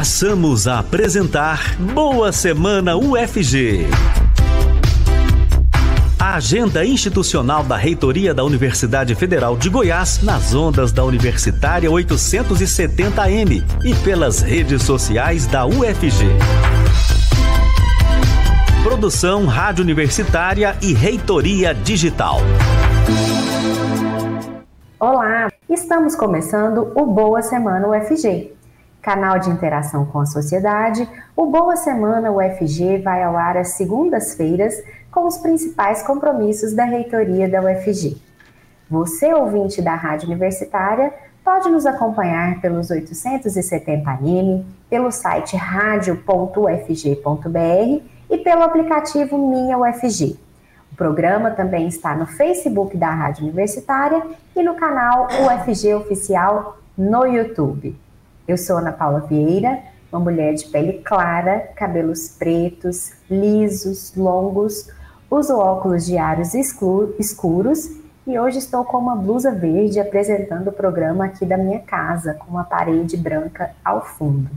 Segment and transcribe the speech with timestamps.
[0.00, 3.86] Passamos a apresentar Boa Semana UFG.
[6.18, 13.62] A agenda institucional da Reitoria da Universidade Federal de Goiás nas ondas da Universitária 870M
[13.84, 16.28] e pelas redes sociais da UFG.
[18.82, 22.38] Produção Rádio Universitária e Reitoria Digital.
[24.98, 28.59] Olá, estamos começando o Boa Semana UFG.
[29.02, 34.74] Canal de interação com a sociedade, o Boa Semana UFG vai ao ar às segundas-feiras
[35.10, 38.20] com os principais compromissos da reitoria da UFG.
[38.90, 46.20] Você, ouvinte da Rádio Universitária, pode nos acompanhar pelos 870M, pelo site radio.ufg.br
[48.28, 50.38] e pelo aplicativo Minha UFG.
[50.92, 54.22] O programa também está no Facebook da Rádio Universitária
[54.54, 57.96] e no canal UFG Oficial no YouTube.
[58.50, 59.78] Eu sou Ana Paula Vieira,
[60.10, 64.90] uma mulher de pele clara, cabelos pretos, lisos, longos,
[65.30, 67.92] uso óculos diários escuros
[68.26, 72.50] e hoje estou com uma blusa verde apresentando o programa aqui da minha casa, com
[72.50, 74.50] uma parede branca ao fundo.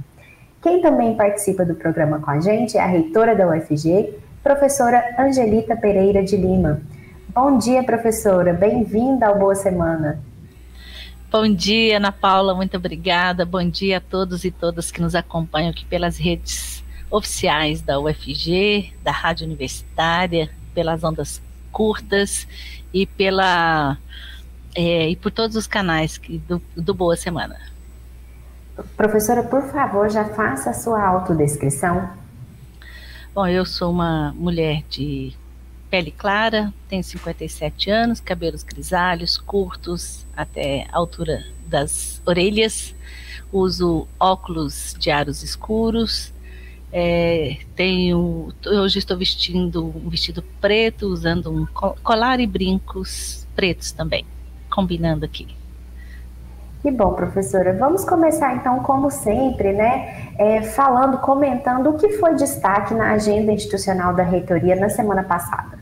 [0.60, 5.76] Quem também participa do programa com a gente é a reitora da UFG, professora Angelita
[5.76, 6.82] Pereira de Lima.
[7.30, 8.54] Bom dia, professora.
[8.54, 10.33] Bem-vinda ao Boa Semana.
[11.34, 12.54] Bom dia, Ana Paula.
[12.54, 13.44] Muito obrigada.
[13.44, 18.94] Bom dia a todos e todas que nos acompanham aqui pelas redes oficiais da UFG,
[19.02, 22.48] da Rádio Universitária, pelas ondas curtas
[22.94, 23.98] e pela
[24.76, 27.60] é, e por todos os canais que, do, do Boa Semana.
[28.96, 32.12] Professora, por favor, já faça a sua autodescrição.
[33.34, 35.34] Bom, eu sou uma mulher de
[35.94, 42.96] pele clara, tenho 57 anos, cabelos grisalhos, curtos até a altura das orelhas,
[43.52, 46.34] uso óculos de aros escuros,
[46.92, 51.68] é, tenho, hoje estou vestindo um vestido preto, usando um
[52.02, 54.26] colar e brincos pretos também,
[54.72, 55.48] combinando aqui.
[56.82, 57.78] Que bom, professora.
[57.78, 63.52] Vamos começar então, como sempre, né, é, falando, comentando o que foi destaque na agenda
[63.52, 65.73] institucional da reitoria na semana passada.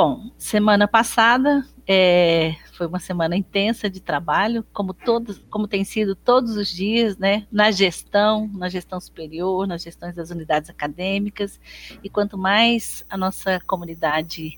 [0.00, 6.14] Bom, semana passada é, foi uma semana intensa de trabalho, como todos, como tem sido
[6.14, 11.58] todos os dias, né, na gestão, na gestão superior, nas gestões das unidades acadêmicas,
[12.00, 14.56] e quanto mais a nossa comunidade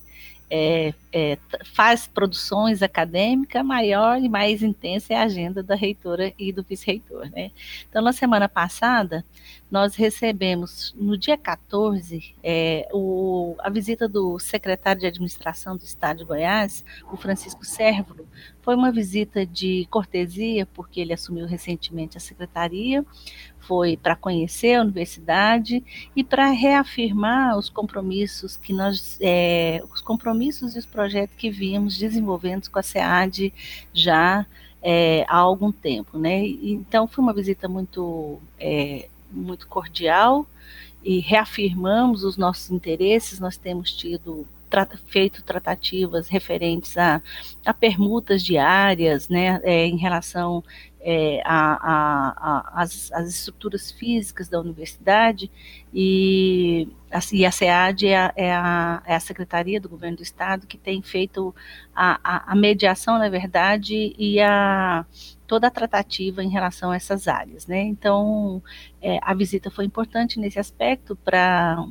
[0.50, 1.38] é, é,
[1.74, 7.28] faz produções acadêmicas, maior e mais intensa é a agenda da reitora e do vice-reitor.
[7.30, 7.50] Né?
[7.88, 9.24] Então, na semana passada,
[9.70, 16.18] nós recebemos, no dia 14, é, o, a visita do secretário de administração do Estado
[16.18, 18.26] de Goiás, o Francisco Sérvulo.
[18.62, 23.04] Foi uma visita de cortesia, porque ele assumiu recentemente a secretaria,
[23.60, 25.84] foi para conhecer a universidade
[26.16, 30.86] e para reafirmar os compromissos que nós, é, os compromissos e os
[31.36, 33.52] que vimos desenvolvendo com a SEAD
[33.92, 34.46] já
[34.82, 36.46] é, há algum tempo, né?
[36.46, 40.46] Então foi uma visita muito, é, muito cordial
[41.02, 43.38] e reafirmamos os nossos interesses.
[43.38, 44.46] Nós temos tido
[45.06, 47.20] feito tratativas referentes a,
[47.64, 50.62] a permutas diárias, né, é, em relação
[51.02, 55.50] é, às estruturas físicas da universidade
[55.92, 60.22] e, assim, e a SEAD é a, é, a, é a, Secretaria do Governo do
[60.22, 61.54] Estado que tem feito
[61.94, 65.04] a, a mediação, na verdade, e a
[65.46, 67.82] toda a tratativa em relação a essas áreas, né?
[67.82, 68.62] Então,
[69.02, 71.84] é, a visita foi importante nesse aspecto para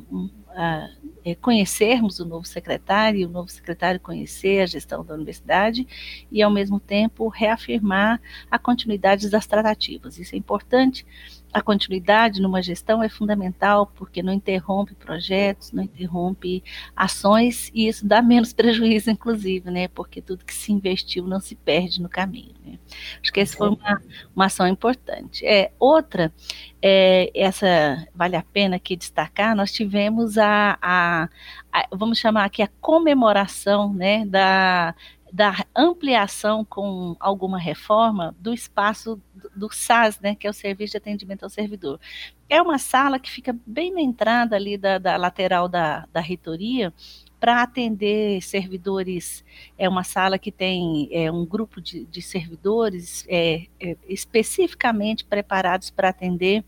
[1.24, 5.86] é, conhecermos o novo secretário, o novo secretário conhecer a gestão da universidade
[6.30, 10.18] e, ao mesmo tempo, reafirmar a continuidade das tratativas.
[10.18, 11.06] Isso é importante
[11.52, 16.62] a continuidade numa gestão é fundamental porque não interrompe projetos, não interrompe
[16.94, 19.88] ações e isso dá menos prejuízo, inclusive, né?
[19.88, 22.54] Porque tudo que se investiu não se perde no caminho.
[22.64, 22.78] Né?
[23.22, 24.02] Acho que essa foi uma,
[24.34, 25.44] uma ação importante.
[25.44, 26.32] É, outra,
[26.80, 31.28] é, essa vale a pena aqui destacar, nós tivemos a, a,
[31.72, 34.94] a vamos chamar aqui a comemoração né, da
[35.32, 39.20] da ampliação com alguma reforma do espaço
[39.54, 42.00] do SAS, né, que é o Serviço de Atendimento ao Servidor.
[42.48, 46.92] É uma sala que fica bem na entrada ali da, da lateral da, da reitoria,
[47.40, 49.42] para atender servidores,
[49.78, 55.88] é uma sala que tem é, um grupo de, de servidores é, é, especificamente preparados
[55.88, 56.62] para atender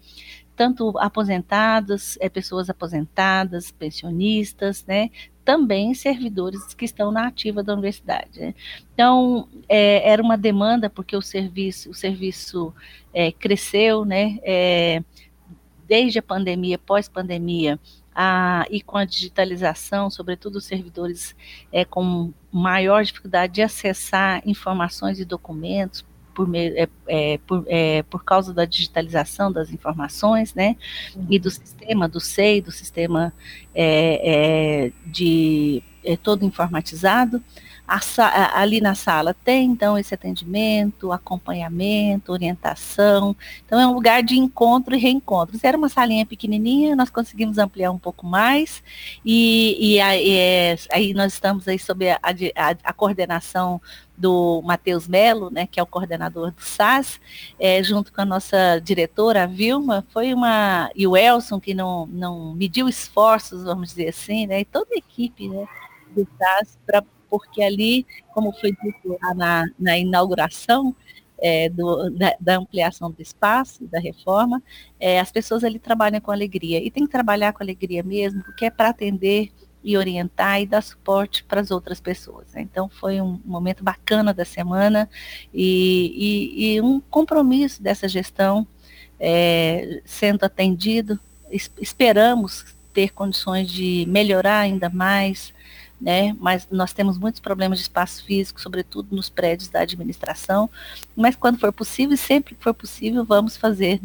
[0.62, 5.10] tanto aposentados, é, pessoas aposentadas, pensionistas, né,
[5.44, 8.38] também servidores que estão na ativa da universidade.
[8.38, 8.54] Né?
[8.94, 12.72] Então, é, era uma demanda, porque o serviço, o serviço
[13.12, 14.38] é, cresceu, né?
[15.88, 17.76] Desde a pandemia, pós-pandemia,
[18.14, 21.34] a, e com a digitalização, sobretudo os servidores
[21.72, 26.04] é, com maior dificuldade de acessar informações e documentos
[26.34, 30.76] por, é, é, por, é, por causa da digitalização das informações, né,
[31.28, 33.32] e do sistema, do SEI, do sistema
[33.74, 37.42] é, é, de é, todo informatizado,
[37.86, 43.36] a, ali na sala tem então esse atendimento, acompanhamento, orientação.
[43.66, 45.58] Então é um lugar de encontro e reencontro.
[45.62, 48.82] Era uma salinha pequenininha, nós conseguimos ampliar um pouco mais
[49.24, 53.80] e, e aí, é, aí, nós estamos aí sob a, a, a coordenação
[54.22, 57.20] do Matheus Melo, né, que é o coordenador do SAS,
[57.58, 62.06] é, junto com a nossa diretora, a Vilma, foi uma, e o Elson, que não,
[62.06, 65.66] não mediu esforços, vamos dizer assim, né, e toda a equipe né,
[66.14, 70.94] do SAS para porque ali, como foi dito lá na, na inauguração
[71.38, 74.62] é, do, da, da, ampliação do espaço, da reforma,
[75.00, 76.78] é, as pessoas ali trabalham com alegria.
[76.78, 79.50] E tem que trabalhar com alegria mesmo, porque é para atender
[79.82, 82.46] e orientar e dar suporte para as outras pessoas.
[82.52, 82.62] Né?
[82.62, 85.08] Então foi um momento bacana da semana
[85.52, 88.66] e, e, e um compromisso dessa gestão
[89.18, 91.18] é, sendo atendido.
[91.50, 95.52] Es esperamos ter condições de melhorar ainda mais
[96.02, 96.36] né?
[96.40, 100.68] Mas nós temos muitos problemas de espaço físico, sobretudo nos prédios da administração.
[101.14, 104.00] Mas quando for possível, sempre que for possível, vamos fazer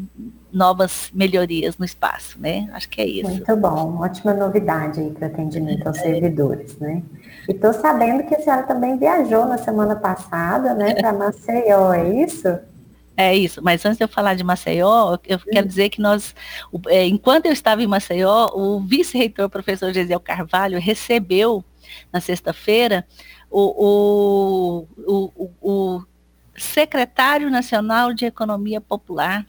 [0.53, 2.69] novas melhorias no espaço, né?
[2.73, 3.29] Acho que é isso.
[3.29, 7.01] Muito bom, ótima novidade aí para atendimento aos servidores, né?
[7.49, 12.23] E estou sabendo que a senhora também viajou na semana passada, né, para Maceió, é
[12.23, 12.59] isso?
[13.15, 15.67] É isso, mas antes de eu falar de Maceió, eu quero hum.
[15.67, 16.35] dizer que nós,
[16.87, 21.65] é, enquanto eu estava em Maceió, o vice-reitor, professor Gesiel Carvalho, recebeu
[22.11, 23.05] na sexta-feira,
[23.49, 26.05] o, o, o, o
[26.57, 29.45] secretário nacional de Economia Popular,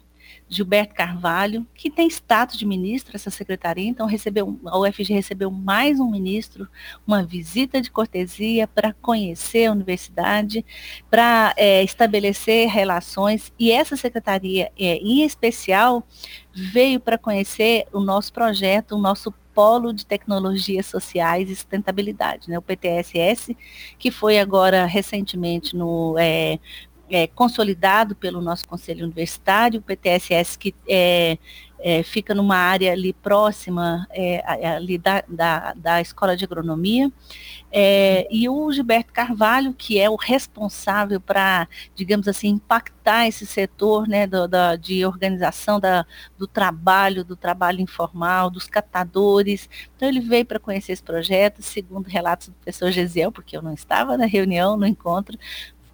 [0.49, 6.01] Gilberto Carvalho, que tem status de ministro, essa secretaria, então recebeu, a UFG recebeu mais
[6.01, 6.67] um ministro,
[7.07, 10.65] uma visita de cortesia para conhecer a universidade,
[11.11, 16.07] para é, estabelecer relações, e essa secretaria, é, em especial,
[16.53, 22.57] veio para conhecer o nosso projeto, o nosso Polo de Tecnologias Sociais e Sustentabilidade, né,
[22.57, 23.57] o PTSS,
[23.99, 26.61] que foi agora recentemente no, é,
[27.11, 31.39] é, consolidado pelo nosso Conselho Universitário, o PTSS que é,
[31.81, 37.11] é, fica numa área ali próxima é, ali da, da, da, Escola de Agronomia,
[37.71, 44.09] é, e o Gilberto Carvalho, que é o responsável para, digamos assim, impactar esse setor
[44.09, 46.05] né, do, da, de organização da,
[46.37, 49.69] do trabalho, do trabalho informal, dos catadores.
[49.97, 53.73] Então, ele veio para conhecer esse projeto, segundo relatos do professor Gesiel, porque eu não
[53.73, 55.39] estava na reunião, no encontro,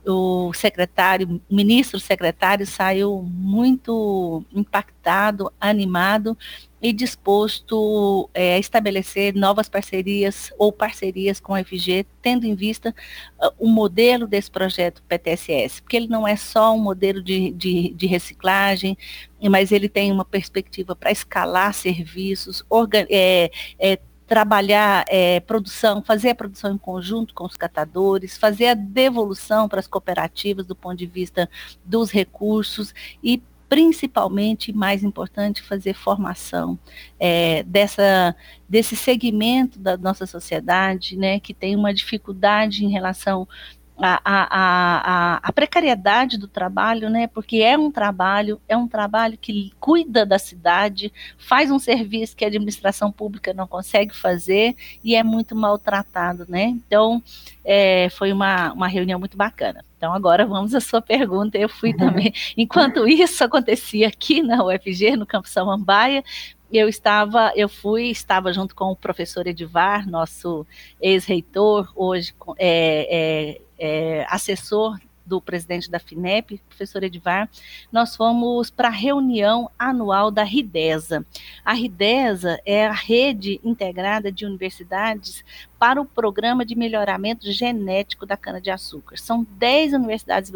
[0.07, 6.37] o secretário, o ministro secretário saiu muito impactado, animado
[6.83, 12.95] e disposto é, a estabelecer novas parcerias ou parcerias com a FG, tendo em vista
[13.43, 17.95] uh, o modelo desse projeto PTSS, porque ele não é só um modelo de, de,
[17.95, 18.99] de reciclagem,
[19.51, 22.63] mas ele tem uma perspectiva para escalar serviços,
[23.09, 28.75] é, é, trabalhar é, produção, fazer a produção em conjunto com os catadores, fazer a
[28.75, 31.49] devolução para as cooperativas do ponto de vista
[31.85, 36.79] dos recursos e principalmente, mais importante, fazer formação
[37.19, 38.37] é, dessa,
[38.69, 43.49] desse segmento da nossa sociedade, né, que tem uma dificuldade em relação
[43.97, 47.29] a, a, a, a, precariedade do trabalho, né?
[47.29, 52.45] Porque é um trabalho, é um trabalho que cuida da cidade, faz um serviço que
[52.45, 56.65] a administração pública não consegue fazer e é muito maltratado, né?
[56.65, 57.23] Então,
[57.65, 59.85] é, foi uma, uma reunião muito bacana.
[59.97, 61.57] Então, agora vamos à sua pergunta.
[61.57, 66.25] Eu fui também, enquanto isso acontecia aqui na UFG, no Campo Samambaia,
[66.73, 70.67] eu estava, eu fui, estava junto com o professor Edivar, nosso
[71.01, 77.49] ex-reitor, hoje é, é, é, assessor do presidente da FINEP, professor Edivar,
[77.91, 81.25] nós fomos para a reunião anual da RIDESA.
[81.65, 85.45] A RIDESA é a rede integrada de universidades
[85.79, 89.19] para o programa de melhoramento genético da cana-de-açúcar.
[89.19, 90.51] São 10 universidades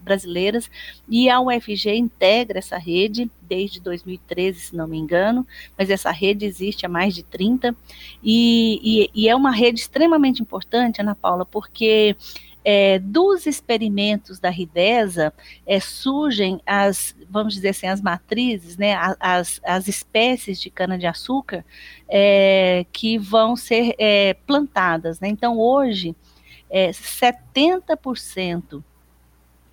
[0.00, 0.70] brasileiras
[1.08, 6.44] e a UFG integra essa rede desde 2013, se não me engano, mas essa rede
[6.44, 7.74] existe há mais de 30
[8.22, 12.16] e, e, e é uma rede extremamente importante, Ana Paula, porque
[12.70, 15.32] é, dos experimentos da Ridesa
[15.66, 21.64] é, surgem as, vamos dizer assim, as matrizes, né, as, as espécies de cana-de-açúcar
[22.06, 25.18] é, que vão ser é, plantadas.
[25.18, 25.28] Né?
[25.28, 26.14] Então, hoje,
[26.70, 28.82] 70% é,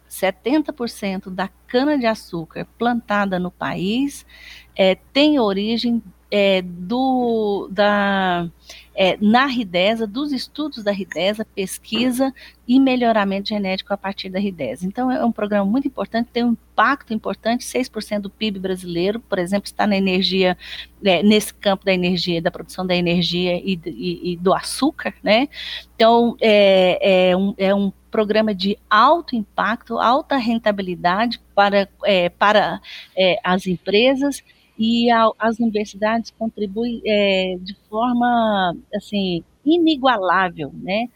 [0.10, 4.26] 70% da cana-de-açúcar plantada no país
[4.74, 8.50] é, tem origem é, do, da,
[8.96, 12.34] é, na RIDESA, dos estudos da RIDESA, pesquisa
[12.68, 14.86] e melhoramento genético a partir da RIDESA.
[14.86, 19.38] Então, é um programa muito importante, tem um impacto importante, 6% do PIB brasileiro, por
[19.38, 20.58] exemplo, está na energia,
[21.04, 25.48] é, nesse campo da energia, da produção da energia e, e, e do açúcar, né?
[25.96, 32.82] Então, é, é, um, é um programa de alto impacto, alta rentabilidade para, é, para
[33.14, 34.42] é, as empresas
[34.78, 41.08] e a, as universidades contribuem é, de forma assim inigualável, né,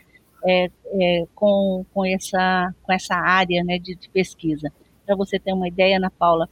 [0.45, 4.71] é, é, com, com, essa, com essa área né, de, de pesquisa.
[5.05, 6.49] Para você ter uma ideia, Ana Paula,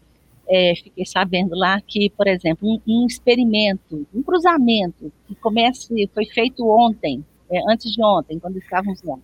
[0.47, 6.25] é, fiquei sabendo lá que, por exemplo, um, um, experimento, um cruzamento que comece, foi
[6.25, 9.17] feito ontem, é, antes de ontem, quando estávamos lá,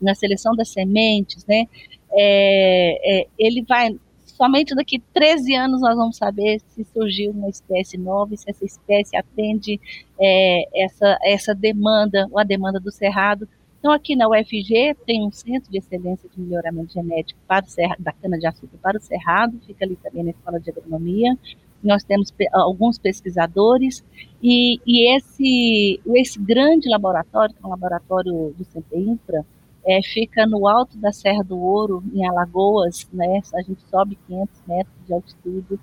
[0.00, 1.66] na seleção das sementes, né,
[2.12, 3.96] é, ele vai
[4.36, 9.16] somente daqui 13 anos nós vamos saber se surgiu uma espécie nova se essa espécie
[9.16, 9.80] atende
[10.20, 13.48] é, essa, essa demanda, a demanda do cerrado.
[13.78, 18.02] Então, aqui na UFG tem um centro de excelência de melhoramento genético para o cerrado,
[18.02, 21.38] da cana-de-açúcar para o cerrado, fica ali também na Escola de Agronomia.
[21.82, 24.04] Nós temos pe alguns pesquisadores
[24.42, 29.46] e, e esse, esse grande laboratório, que é um laboratório do CEPINFRA,
[29.86, 33.40] é, fica no alto da Serra do Ouro, em Alagoas, né?
[33.54, 35.80] A gente sobe 500 metros de altitude,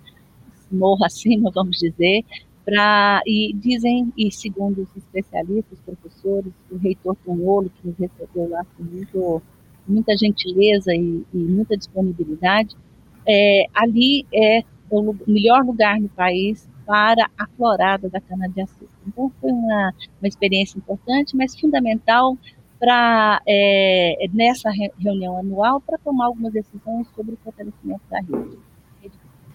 [0.69, 2.25] morro acima, vamos dizer,
[2.65, 8.49] para e dizem e segundo os especialistas, os professores, o reitor Tonolo que nos recebeu
[8.49, 9.41] lá com muito,
[9.87, 12.75] muita gentileza e, e muita disponibilidade,
[13.25, 18.87] é, ali é o melhor lugar no país para a florada da cana-de-açúcar.
[19.07, 22.37] Então, foi uma, uma experiência importante, mas fundamental
[22.83, 28.57] para é, nessa reunião anual para tomar algumas decisões sobre o fortalecimento da rede.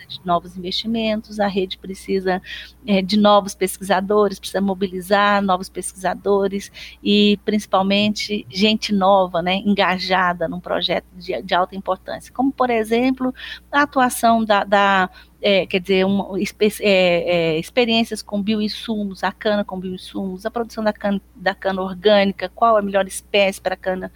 [0.09, 2.41] De novos investimentos, a rede precisa
[2.87, 6.73] é, de novos pesquisadores, precisa mobilizar novos pesquisadores
[7.05, 13.35] e principalmente gente nova, né, engajada num projeto de, de alta importância, como por exemplo
[13.71, 16.45] a atuação da, da é, quer dizer, uma, é,
[16.81, 22.49] é, experiências com bioinsumos, a cana com bioinsumos, a produção da cana, da cana orgânica,
[22.49, 24.13] qual a melhor espécie para cana,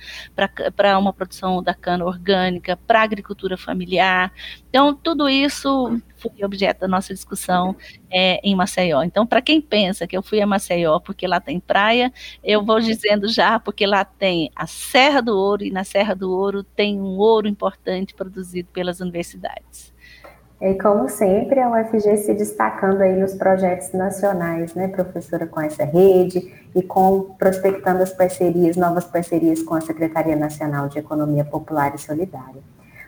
[0.76, 4.32] para uma produção da cana orgânica, para agricultura familiar.
[4.68, 7.76] Então, tudo isso foi objeto da nossa discussão
[8.10, 9.02] é, em Maceió.
[9.02, 12.12] Então, para quem pensa que eu fui a Maceió porque lá tem praia,
[12.42, 16.32] eu vou dizendo já porque lá tem a Serra do Ouro e na Serra do
[16.32, 19.91] Ouro tem um ouro importante produzido pelas universidades.
[20.62, 25.84] E como sempre, a UFG se destacando aí nos projetos nacionais, né, professora, com essa
[25.84, 31.92] rede e com prospectando as parcerias, novas parcerias com a Secretaria Nacional de Economia Popular
[31.96, 32.62] e Solidária.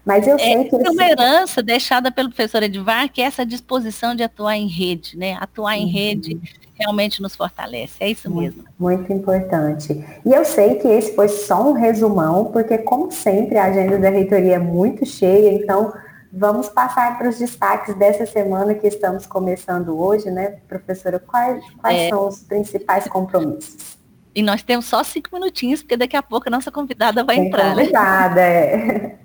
[0.04, 0.74] Mas eu é, sei que.
[0.74, 5.16] É uma herança deixada pelo professor Edvar, que é essa disposição de atuar em rede,
[5.16, 5.38] né?
[5.40, 5.92] Atuar em uhum.
[5.92, 6.40] rede
[6.74, 7.94] realmente nos fortalece.
[8.00, 8.64] É isso mesmo.
[8.76, 10.04] Muito importante.
[10.26, 14.10] E eu sei que esse foi só um resumão, porque, como sempre, a agenda da
[14.10, 15.92] reitoria é muito cheia, então
[16.36, 21.20] Vamos passar para os destaques dessa semana que estamos começando hoje, né, professora?
[21.20, 22.08] Quais, quais é...
[22.08, 23.96] são os principais compromissos?
[24.34, 27.46] E nós temos só cinco minutinhos, porque daqui a pouco a nossa convidada vai Tem
[27.46, 27.76] entrar.
[27.76, 27.82] Né?
[27.82, 29.18] Convidada, né?
[29.20, 29.24] é.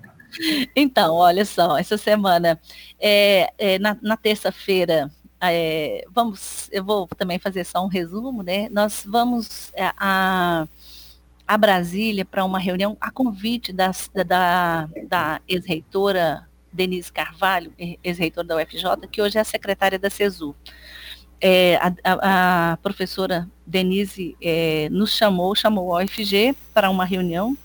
[0.76, 2.60] Então, olha só, essa semana,
[3.00, 8.68] é, é, na, na terça-feira, é, vamos, eu vou também fazer só um resumo, né?
[8.70, 10.68] Nós vamos é, a,
[11.48, 17.72] a Brasília para uma reunião a convite das, da, da ex-reitora Denise Carvalho,
[18.02, 20.54] ex-reitor da UFJ, que hoje é a secretária da CESU.
[21.40, 27.56] É, a, a, a, professora Denise é, nos chamou, chamou a UFG para uma reunião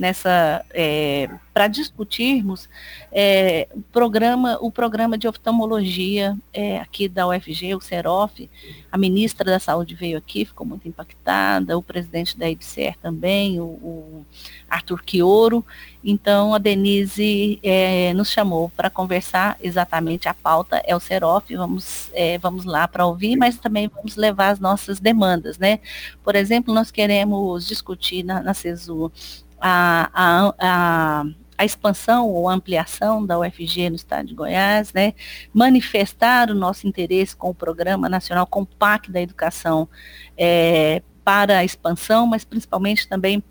[0.00, 2.70] nessa é, para discutirmos
[3.12, 8.48] é, o programa o programa de oftalmologia é, aqui da UFG, o Serof.
[8.90, 13.64] A ministra da Saúde veio aqui, ficou muito impactada, o presidente da IBCR também, o,
[13.64, 14.26] o
[14.70, 15.62] Arthur Quioro.
[16.02, 21.54] Então a Denise é, nos chamou para conversar exatamente a pauta é o Serof.
[21.54, 25.78] Vamos é, vamos lá para ouvir, mas também vamos levar as nossas demandas, né?
[26.24, 29.12] Por exemplo, nós queremos discutir na, na CESU
[29.60, 31.24] a, a, a,
[31.58, 35.14] a expansão ou ampliação da UFG no estado de Goiás, né,
[35.52, 39.88] manifestar o nosso interesse com o Programa Nacional Compacto da Educação
[40.36, 43.42] é, para a expansão, mas principalmente também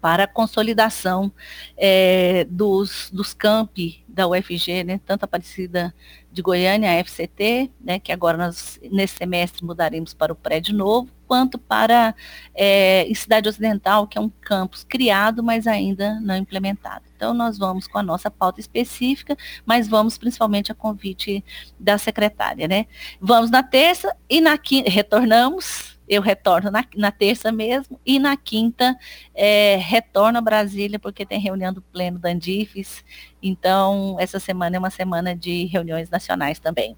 [0.00, 1.32] para a consolidação
[1.76, 5.94] é, dos, dos campi da UFG, né, tanto a Aparecida
[6.32, 11.10] de Goiânia, a FCT, né, que agora nós, nesse semestre, mudaremos para o prédio novo,
[11.26, 12.14] quanto para
[12.54, 17.04] é, Cidade Ocidental, que é um campus criado, mas ainda não implementado.
[17.16, 21.44] Então, nós vamos com a nossa pauta específica, mas vamos principalmente a convite
[21.78, 22.86] da secretária, né?
[23.20, 28.36] Vamos na terça e na quinta, retornamos eu retorno na, na, terça mesmo, e na
[28.36, 28.96] quinta
[29.34, 33.04] é, retorno a Brasília, porque tem reunião do Pleno da Andifes,
[33.42, 36.96] então essa semana é uma semana de reuniões nacionais também.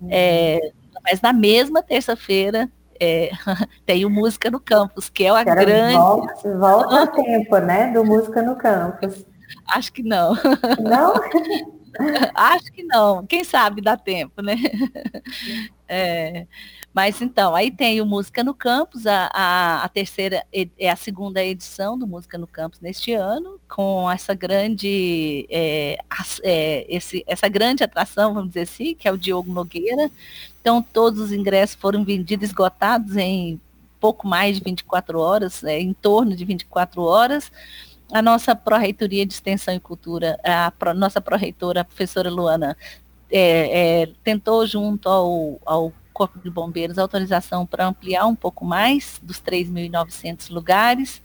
[0.00, 0.08] Uhum.
[0.10, 0.60] É,
[1.02, 3.30] mas na mesma terça-feira é,
[3.84, 5.94] tem o Música no Campus, que é a grande...
[5.94, 9.24] Volta, volta tempo, né, do Música no Campus.
[9.66, 10.34] Acho que não.
[10.80, 11.14] Não?
[12.34, 13.26] Acho que não.
[13.26, 14.56] Quem sabe dá tempo, né?
[15.90, 16.46] É,
[16.92, 21.42] mas então, aí tem o Música no Campus, a, a, a, terceira é a segunda
[21.42, 25.96] edição do Música no Campus neste ano, com essa grande, é,
[26.42, 30.10] é, esse, essa grande atração, vamos dizer assim, que é o Diogo Nogueira.
[30.60, 33.58] Então, todos os ingressos foram vendidos, esgotados em
[33.98, 37.50] pouco mais de 24 horas, é, em torno de 24 horas.
[38.12, 42.76] A nossa Pró-Reitoria de Extensão e Cultura, a pro, nossa pró-reitora, a professora Luana,
[43.30, 49.20] é, é, tentou junto ao, ao Corpo de Bombeiros autorização para ampliar um pouco mais
[49.22, 51.22] dos 3.900 lugares.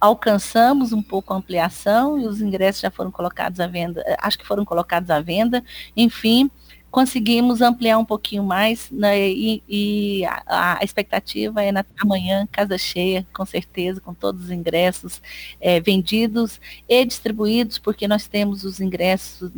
[0.00, 4.46] Alcançamos um pouco a ampliação e os ingressos já foram colocados à venda, acho que
[4.46, 5.62] foram colocados à venda.
[5.96, 6.50] Enfim,
[6.94, 12.78] conseguimos ampliar um pouquinho mais né, e, e a, a, expectativa é na, amanhã, casa
[12.78, 15.20] cheia, com certeza, com todos os ingressos
[15.60, 19.50] é, vendidos e distribuídos, porque nós temos os ingressos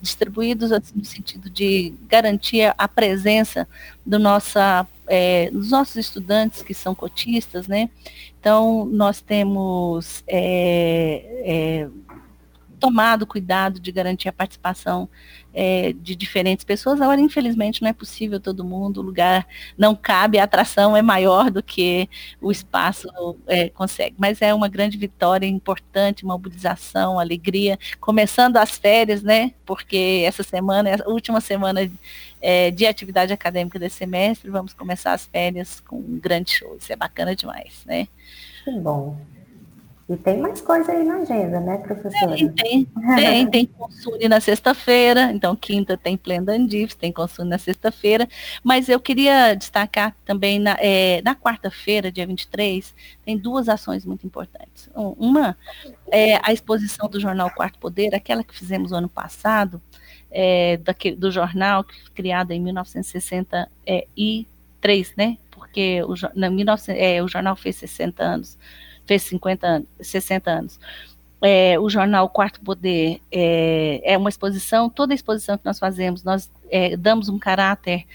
[0.00, 3.66] distribuídos assim, no sentido de garantir a presença
[4.06, 7.90] do nossa, é, dos nossos estudantes que são cotistas, né?
[8.38, 11.88] Então, nós temos é, é
[12.78, 15.08] tomado cuidado de garantir a participação
[15.52, 17.00] é, de diferentes pessoas.
[17.00, 19.46] Agora, infelizmente, não é possível todo mundo, o lugar
[19.78, 22.08] não cabe, a atração é maior do que
[22.40, 23.08] o espaço
[23.46, 24.16] é, consegue.
[24.18, 27.78] Mas é uma grande vitória, importante, mobilização, alegria.
[28.00, 29.52] Começando as férias, né?
[29.64, 31.88] Porque essa semana a última semana
[32.40, 36.76] é, de atividade acadêmica desse semestre, vamos começar as férias com um grande show.
[36.78, 38.08] Isso é bacana demais, né?
[38.64, 39.16] Que bom.
[40.06, 42.36] E tem mais coisa aí na agenda, né, professora?
[42.36, 42.86] Tem, tem.
[43.16, 48.28] Tem, tem consune na sexta-feira, então quinta tem Plendandifes, tem consune na sexta-feira,
[48.62, 54.26] mas eu queria destacar também na, é, na quarta-feira, dia 23, tem duas ações muito
[54.26, 54.90] importantes.
[54.94, 55.56] Uma
[56.12, 59.80] é a exposição do jornal Quarto Poder, aquela que fizemos no ano passado,
[60.30, 61.82] é, daquele, do jornal
[62.14, 65.38] criado em 1963, né?
[65.50, 68.58] Porque o, na 19, é, o jornal fez 60 anos
[69.06, 70.80] fez 50 anos, 60 anos.
[71.42, 76.50] É, o jornal Quarto Poder é, é, uma exposição, toda exposição que nós fazemos, nós
[76.70, 78.06] é, damos um caráter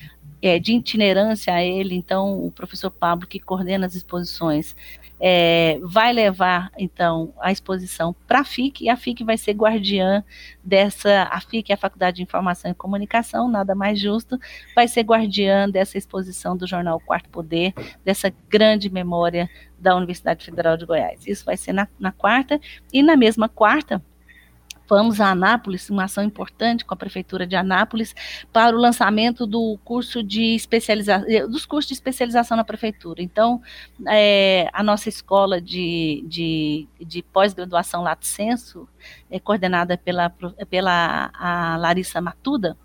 [0.41, 4.75] é, de itinerância a ele, então o professor Pablo, que coordena as exposições,
[5.19, 10.23] é, vai levar, então, a exposição para a FIC, e a FIC vai ser guardiã
[10.63, 14.39] dessa, a FIC é a Faculdade de Informação e Comunicação, nada mais justo,
[14.73, 17.73] vai ser guardiã dessa exposição do jornal Quarto Poder,
[18.05, 21.27] dessa grande memória da Universidade Federal de Goiás.
[21.27, 22.59] Isso vai ser na, na quarta,
[22.93, 24.01] e na mesma quarta,
[24.89, 28.15] Vamos a Anápolis, uma ação importante com a Prefeitura de Anápolis,
[28.51, 33.21] para o lançamento do curso de especialização, dos cursos de especialização na Prefeitura.
[33.21, 33.61] Então,
[34.07, 38.89] é, a nossa escola de, de, de pós-graduação Lato Senso,
[39.29, 40.33] é coordenada pela,
[40.69, 41.31] pela
[41.77, 42.75] Larissa Matuda,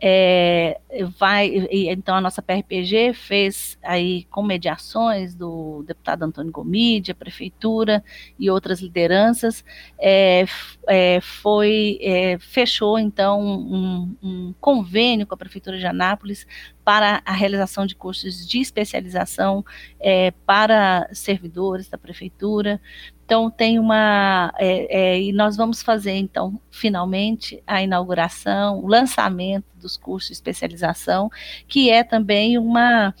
[0.00, 0.80] é,
[1.18, 8.04] vai, então a nossa PRPG fez aí com mediações do deputado Antônio Gomide, a prefeitura
[8.38, 9.64] e outras lideranças,
[9.98, 10.44] é,
[10.88, 16.46] é, foi é, fechou então um, um, convênio com a prefeitura de Anápolis
[16.84, 19.64] para a realização de cursos de especialização
[19.98, 22.80] é, para servidores da prefeitura,
[23.24, 29.64] então tem uma é, é, e nós vamos fazer então finalmente a inauguração, o lançamento
[29.76, 31.30] dos cursos de especialização,
[31.66, 33.14] que é também uma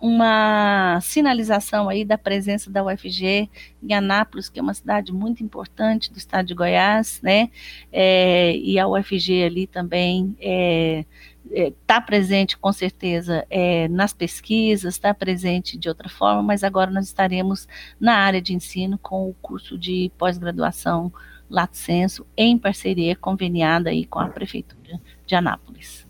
[0.00, 3.50] uma sinalização aí da presença da UFG
[3.82, 7.50] em Anápolis, que é uma cidade muito importante do estado de Goiás, né?
[7.90, 11.04] É, e a UFG ali também é,
[11.50, 16.90] está é, presente com certeza é, nas pesquisas, está presente de outra forma, mas agora
[16.90, 17.66] nós estaremos
[17.98, 21.12] na área de ensino com o curso de pós-graduação
[21.50, 26.06] Lato Senso, em parceria conveniada aí com a Prefeitura de Anápolis.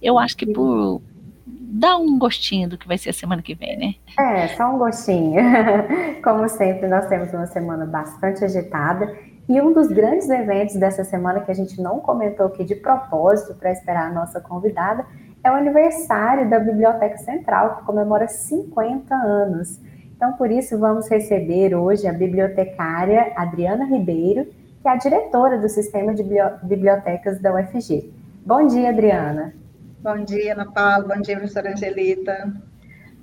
[0.00, 1.02] Eu acho que por
[1.46, 3.94] dá um gostinho do que vai ser a semana que vem, né?
[4.18, 5.40] É, só um gostinho.
[6.22, 9.14] Como sempre, nós temos uma semana bastante agitada.
[9.48, 13.54] E um dos grandes eventos dessa semana que a gente não comentou aqui de propósito
[13.54, 15.06] para esperar a nossa convidada
[15.44, 19.80] é o aniversário da Biblioteca Central, que comemora 50 anos.
[20.16, 24.46] Então, por isso, vamos receber hoje a bibliotecária Adriana Ribeiro,
[24.82, 26.24] que é a diretora do Sistema de
[26.64, 28.10] Bibliotecas da UFG.
[28.44, 29.54] Bom dia, Adriana.
[30.00, 31.14] Bom dia, Ana Paula.
[31.14, 32.52] Bom dia, professora Angelita.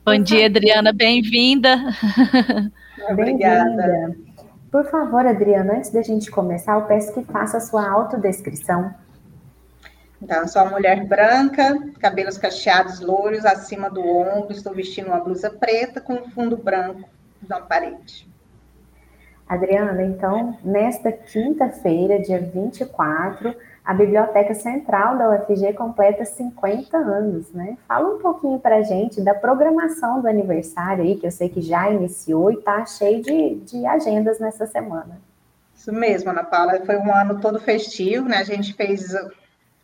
[0.06, 0.94] Bom dia, Adriana.
[0.94, 1.78] Bem-vinda.
[3.10, 4.16] Obrigada.
[4.74, 8.92] Por favor, Adriana, antes da gente começar, eu peço que faça a sua autodescrição.
[10.20, 15.20] Então, eu sou uma mulher branca, cabelos cacheados louros acima do ombro, estou vestindo uma
[15.20, 17.08] blusa preta com fundo branco
[17.48, 18.28] na parede.
[19.48, 27.78] Adriana, então, nesta quinta-feira, dia 24, a Biblioteca Central da UFG completa 50 anos, né?
[27.86, 31.62] Fala um pouquinho para a gente da programação do aniversário aí, que eu sei que
[31.62, 35.20] já iniciou e está cheio de, de agendas nessa semana.
[35.76, 36.80] Isso mesmo, Ana Paula.
[36.86, 38.38] Foi um ano todo festivo, né?
[38.38, 39.14] A gente fez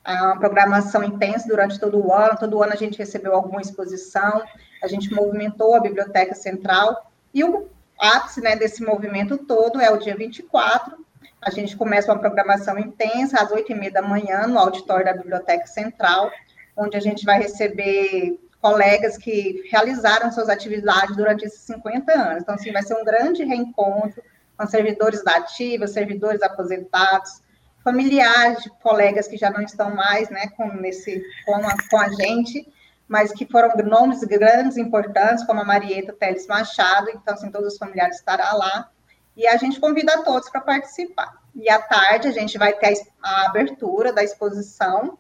[0.08, 2.38] uma programação intensa durante todo o ano.
[2.40, 4.42] Todo ano a gente recebeu alguma exposição,
[4.82, 7.12] a gente movimentou a Biblioteca Central.
[7.34, 7.68] E o
[8.00, 11.06] ápice né, desse movimento todo é o dia 24,
[11.42, 15.14] a gente começa uma programação intensa às oito e meia da manhã no auditório da
[15.14, 16.32] Biblioteca Central,
[16.76, 22.44] onde a gente vai receber colegas que realizaram suas atividades durante esses 50 anos.
[22.44, 24.22] Então, assim, vai ser um grande reencontro
[24.58, 27.42] com servidores da ativa, servidores aposentados,
[27.84, 32.10] familiares de colegas que já não estão mais, né, com, nesse, com, a, com a
[32.10, 32.68] gente,
[33.08, 37.80] mas que foram nomes grandes, importantes, como a Marieta Teles Machado, então, assim, todos os
[37.80, 38.90] familiares estarão lá,
[39.36, 41.34] e a gente convida todos para participar.
[41.56, 45.18] E à tarde a gente vai ter a abertura da exposição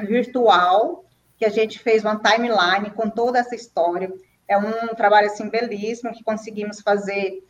[0.00, 1.04] virtual,
[1.36, 4.12] que a gente fez uma timeline com toda essa história.
[4.46, 7.42] É um trabalho assim belíssimo que conseguimos fazer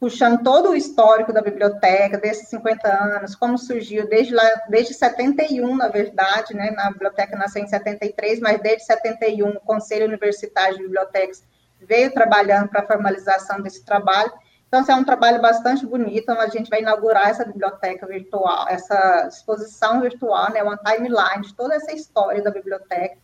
[0.00, 5.76] puxando todo o histórico da biblioteca desses 50 anos, como surgiu desde lá, desde 71,
[5.76, 10.84] na verdade, né, na biblioteca nasceu em 73, mas desde 71 o Conselho Universitário de
[10.84, 11.44] Bibliotecas
[11.78, 14.32] veio trabalhando para a formalização desse trabalho
[14.72, 20.00] então, é um trabalho bastante bonito, a gente vai inaugurar essa biblioteca virtual, essa exposição
[20.00, 23.18] virtual, né, uma timeline de toda essa história da biblioteca,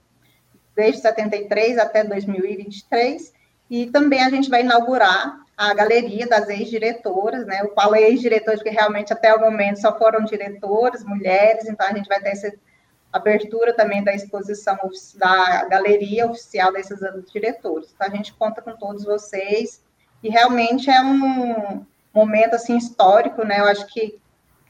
[0.75, 3.33] desde 73 até 2023,
[3.71, 8.77] e também a gente vai inaugurar a galeria das ex-diretoras, né, eu falo ex-diretoras porque
[8.77, 12.53] realmente até o momento só foram diretoras, mulheres, então a gente vai ter essa
[13.13, 14.77] abertura também da exposição
[15.15, 16.99] da galeria oficial desses
[17.33, 17.93] diretores.
[17.95, 19.81] Então a gente conta com todos vocês,
[20.27, 23.61] e realmente é um momento assim histórico, né?
[23.61, 24.19] Eu acho que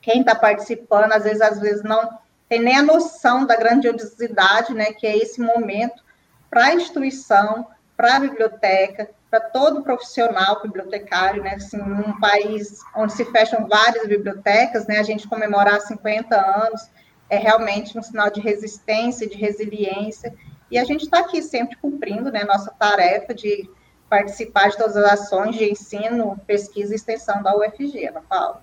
[0.02, 4.92] quem está participando às vezes às vezes não tem nem a noção da grandiosidade, né?
[4.92, 6.04] Que é esse momento
[6.50, 7.66] para a instituição,
[7.96, 11.54] para a biblioteca, para todo profissional bibliotecário, né?
[11.54, 14.98] Assim, num país onde se fecham várias bibliotecas, né?
[14.98, 16.90] A gente comemorar 50 anos
[17.30, 20.34] é realmente um sinal de resistência, de resiliência.
[20.70, 22.44] E a gente está aqui sempre cumprindo, né?
[22.44, 23.70] Nossa tarefa de
[24.08, 28.60] participar de todas as ações de ensino, pesquisa e extensão da UFG, Ana Paula.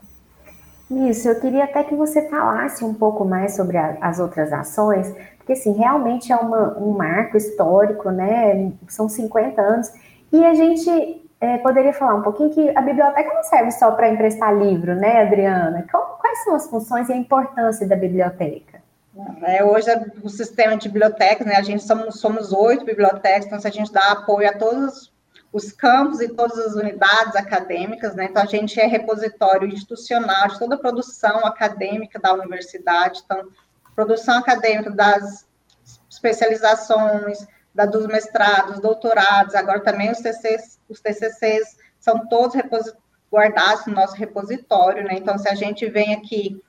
[0.90, 5.14] Isso, eu queria até que você falasse um pouco mais sobre a, as outras ações,
[5.38, 8.72] porque assim, realmente é uma, um marco histórico, né?
[8.88, 9.92] São 50 anos,
[10.32, 14.10] e a gente é, poderia falar um pouquinho que a biblioteca não serve só para
[14.10, 15.86] emprestar livro, né, Adriana?
[15.92, 18.82] Quais são as funções e a importância da biblioteca?
[19.44, 19.88] É, hoje,
[20.24, 23.92] o sistema de bibliotecas, né, a gente somos, somos oito bibliotecas, então, se a gente
[23.92, 25.13] dá apoio a todos
[25.54, 28.26] os campos e todas as unidades acadêmicas, né?
[28.26, 33.48] Então, a gente é repositório institucional de toda a produção acadêmica da universidade, então,
[33.96, 35.48] produção acadêmica das
[36.10, 42.56] especializações, da, dos mestrados, doutorados, agora também os TCCs, os TCCs são todos
[43.32, 45.14] guardados no nosso repositório, né?
[45.14, 46.60] Então, se a gente vem aqui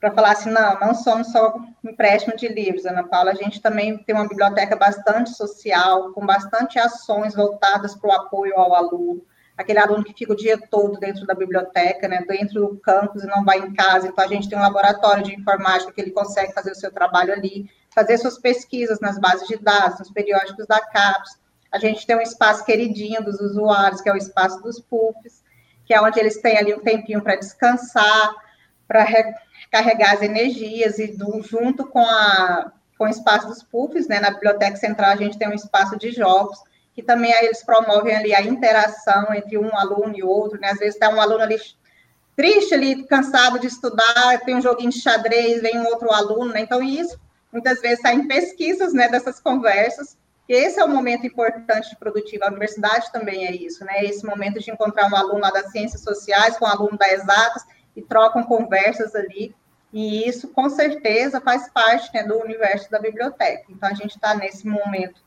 [0.00, 3.98] para falar assim, não, não somos só empréstimo de livros, Ana Paula, a gente também
[3.98, 9.24] tem uma biblioteca bastante social, com bastante ações voltadas para o apoio ao aluno,
[9.56, 13.26] aquele aluno que fica o dia todo dentro da biblioteca, né, dentro do campus e
[13.26, 16.52] não vai em casa, então a gente tem um laboratório de informática que ele consegue
[16.52, 20.80] fazer o seu trabalho ali, fazer suas pesquisas nas bases de dados, nos periódicos da
[20.80, 21.38] CAPES,
[21.70, 25.44] a gente tem um espaço queridinho dos usuários, que é o espaço dos PUFs,
[25.84, 28.34] que é onde eles têm ali um tempinho para descansar,
[28.86, 29.02] para
[29.70, 34.30] carregar as energias e do, junto com, a, com o espaço dos puffs, né, na
[34.30, 36.58] Biblioteca Central a gente tem um espaço de jogos,
[36.94, 40.94] que também eles promovem ali a interação entre um aluno e outro, né, às vezes
[40.94, 41.56] está um aluno ali
[42.34, 46.60] triste ali, cansado de estudar, tem um joguinho de xadrez, vem um outro aluno, né,
[46.60, 47.18] então isso
[47.52, 50.16] muitas vezes está em pesquisas, né, dessas conversas,
[50.48, 52.44] esse é o momento importante de produtivo.
[52.44, 54.02] A universidade também é isso, né?
[54.02, 57.66] Esse momento de encontrar um aluno lá das ciências sociais com um aluno da exatas
[57.98, 59.54] e trocam conversas ali.
[59.92, 63.64] E isso, com certeza, faz parte né, do universo da biblioteca.
[63.70, 65.20] Então, a gente está nesse momento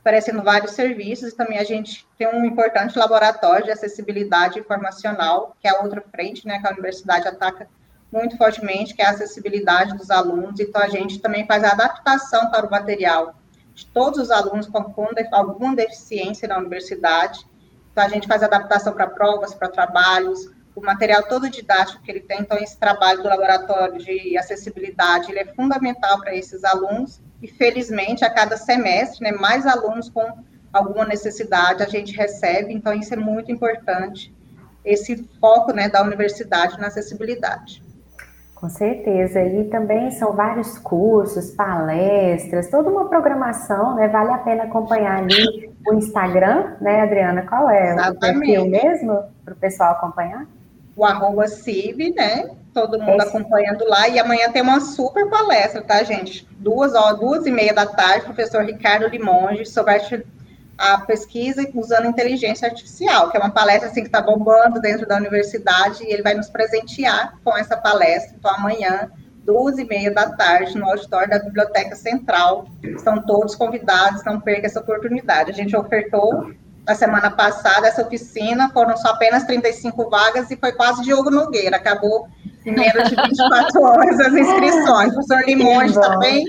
[0.00, 5.68] oferecendo vários serviços, e também a gente tem um importante laboratório de acessibilidade informacional, que
[5.68, 7.68] é a outra frente, né, que a universidade ataca
[8.10, 12.50] muito fortemente, que é a acessibilidade dos alunos, então a gente também faz a adaptação
[12.50, 13.34] para o material
[13.74, 14.82] de todos os alunos com
[15.32, 17.46] alguma deficiência na universidade,
[17.92, 22.20] então a gente faz adaptação para provas, para trabalhos, o material todo didático que ele
[22.20, 27.48] tem, então esse trabalho do laboratório de acessibilidade, ele é fundamental para esses alunos, e
[27.48, 30.24] felizmente a cada semestre, né, mais alunos com
[30.72, 34.34] alguma necessidade a gente recebe, então isso é muito importante,
[34.84, 37.82] esse foco, né, da universidade na acessibilidade.
[38.54, 44.08] Com certeza, e também são vários cursos, palestras, toda uma programação, né?
[44.08, 47.42] Vale a pena acompanhar ali o Instagram, né, Adriana?
[47.42, 48.16] Qual é Exatamente.
[48.16, 50.44] o perfil mesmo para o pessoal acompanhar?
[50.98, 52.50] O arroba CIB, né?
[52.72, 53.28] todo mundo Esse...
[53.28, 54.08] acompanhando lá.
[54.08, 56.46] E amanhã tem uma super palestra, tá, gente?
[56.58, 59.94] Duas, ó, duas e meia da tarde, professor Ricardo Limonge, sobre
[60.76, 65.16] a pesquisa usando inteligência artificial, que é uma palestra assim que está bombando dentro da
[65.16, 68.36] universidade, e ele vai nos presentear com essa palestra.
[68.38, 69.10] Então, amanhã,
[69.44, 72.68] duas e meia da tarde, no auditório da Biblioteca Central.
[72.82, 75.50] Estão todos convidados, não perca essa oportunidade.
[75.50, 76.52] A gente ofertou
[76.88, 81.76] na semana passada essa oficina, foram só apenas 35 vagas e foi quase Diogo Nogueira,
[81.76, 82.26] acabou
[82.64, 85.10] em menos de 24 horas as inscrições.
[85.10, 86.46] O professor Limões também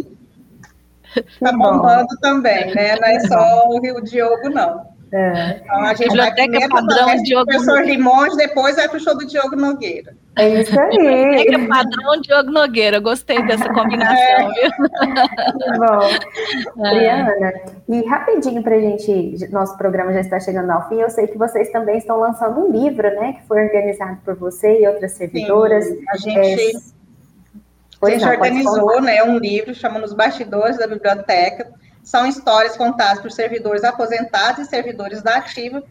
[1.14, 2.96] está bombando também, né?
[2.96, 4.88] Não é só o Rio Diogo, não.
[5.12, 5.62] É.
[5.64, 9.26] Então, a gente Biblioteca vai padrão Diogo professor Limões, depois vai para o show do
[9.26, 10.16] Diogo Nogueira.
[10.38, 10.98] É isso aí.
[10.98, 13.00] Biblioteca padrão Diogo Nogueira.
[13.00, 14.54] Gostei dessa combinação, é.
[14.54, 14.72] viu?
[15.80, 16.86] Bom.
[16.86, 16.96] É.
[16.96, 17.54] Briana,
[17.88, 21.02] e rapidinho para a gente, nosso programa já está chegando ao fim.
[21.02, 23.34] Eu sei que vocês também estão lançando um livro, né?
[23.34, 25.86] Que foi organizado por você e outras servidoras.
[25.86, 26.76] Sim, a gente.
[26.76, 27.00] É...
[28.02, 31.70] A gente não, organizou né, um livro chamado Os Bastidores da Biblioteca,
[32.10, 35.84] são histórias contadas por servidores aposentados e servidores da ativa.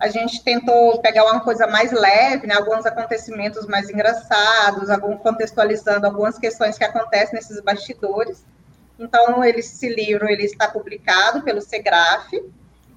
[0.00, 6.06] A gente tentou pegar uma coisa mais leve, né, alguns acontecimentos mais engraçados, algum, contextualizando
[6.06, 8.42] algumas questões que acontecem nesses bastidores.
[8.98, 12.42] Então, ele, esse livro ele está publicado pelo SEGRAF,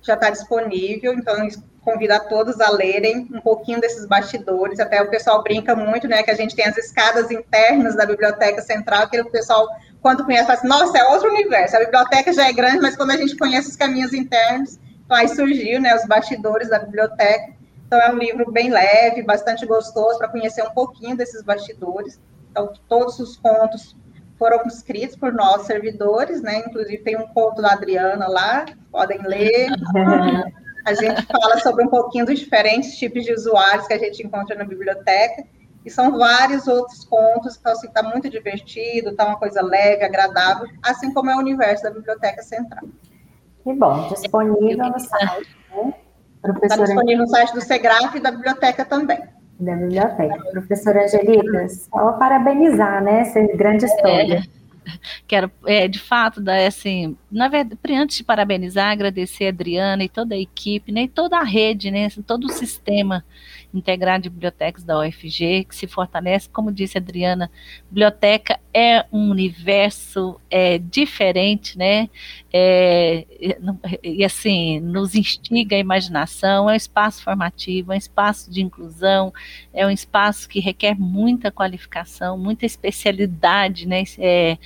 [0.01, 1.35] já está disponível, então
[1.81, 6.23] convido a todos a lerem um pouquinho desses bastidores, até o pessoal brinca muito, né,
[6.23, 9.67] que a gente tem as escadas internas da Biblioteca Central, que o pessoal
[10.01, 11.75] quando conhece, fala assim, nossa, é outro universo.
[11.75, 15.27] A biblioteca já é grande, mas quando a gente conhece os caminhos internos, então aí
[15.27, 17.53] surgiu, né, os bastidores da biblioteca.
[17.85, 22.19] Então é um livro bem leve, bastante gostoso para conhecer um pouquinho desses bastidores.
[22.51, 23.95] Então todos os contos
[24.37, 26.59] foram escritos por nós servidores, né?
[26.59, 29.69] Inclusive tem um conto da Adriana lá, podem ler.
[30.85, 34.55] A gente fala sobre um pouquinho dos diferentes tipos de usuários que a gente encontra
[34.55, 35.43] na biblioteca.
[35.85, 40.67] E são vários outros contos, então assim, está muito divertido, está uma coisa leve, agradável,
[40.83, 42.83] assim como é o universo da Biblioteca Central.
[43.63, 45.93] Que bom, disponível no site, né?
[46.63, 49.21] Está disponível no site do SEGRAF e da biblioteca também.
[49.59, 50.43] Da biblioteca.
[50.51, 53.21] Professora Angelita, só parabenizar, né?
[53.21, 54.43] Essa grande história.
[54.55, 54.59] É
[55.27, 60.09] quero, é, de fato, dar assim, na verdade, antes de parabenizar, agradecer a Adriana e
[60.09, 63.23] toda a equipe, né, e toda a rede, né, todo o sistema
[63.73, 67.51] integrado de bibliotecas da UFG, que se fortalece, como disse a Adriana,
[67.89, 72.09] biblioteca é um universo é, diferente, né?
[72.51, 73.25] É,
[74.03, 79.31] e assim, nos instiga a imaginação, é um espaço formativo, é um espaço de inclusão,
[79.73, 84.03] é um espaço que requer muita qualificação, muita especialidade, né?
[84.17, 84.57] É,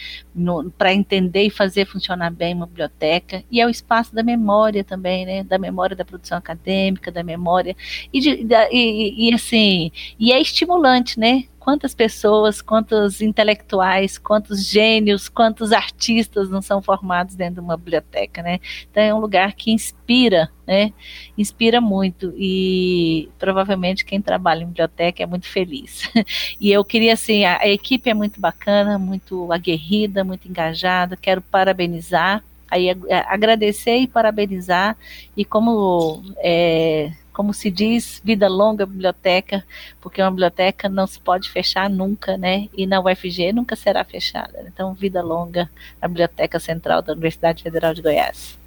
[0.78, 5.25] para entender e fazer funcionar bem uma biblioteca, e é o espaço da memória também,
[5.25, 5.43] né?
[5.43, 7.75] Da memória da produção acadêmica, da memória,
[8.11, 11.45] e, de, da, e, e assim, e é estimulante, né?
[11.63, 18.43] Quantas pessoas, quantos intelectuais, quantos gênios, quantos artistas não são formados dentro de uma biblioteca,
[18.43, 18.60] né?
[18.91, 20.91] Então é um lugar que inspira, né?
[21.38, 26.12] Inspira muito e provavelmente quem trabalha em biblioteca é muito feliz.
[26.60, 31.15] E eu queria assim, a, a equipe é muito bacana, muito aguerrida, muito engajada.
[31.15, 32.89] Quero parabenizar aí
[33.28, 34.97] agradecer e parabenizar
[35.38, 39.63] e como é, como se diz, vida longa biblioteca,
[40.00, 42.69] porque uma biblioteca não se pode fechar nunca, né?
[42.78, 44.63] E na UFG nunca será fechada.
[44.67, 45.69] Então, vida longa
[46.02, 48.58] a Biblioteca Central da Universidade Federal de Goiás.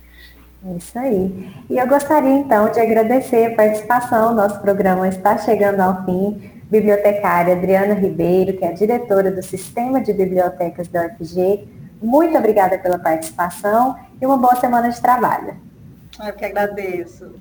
[0.66, 1.50] É isso aí.
[1.70, 4.34] E eu gostaria então de agradecer a participação.
[4.34, 6.50] Nosso programa está chegando ao fim.
[6.68, 11.68] Bibliotecária Adriana Ribeiro, que é a diretora do Sistema de Bibliotecas da UFG.
[12.02, 15.56] Muito obrigada pela participação e uma boa semana de trabalho.
[16.24, 17.36] Eu que agradeço.